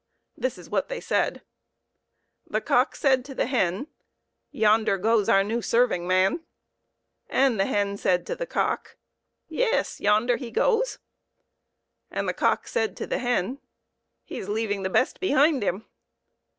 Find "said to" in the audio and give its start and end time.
2.95-3.35, 7.97-8.35, 12.67-13.05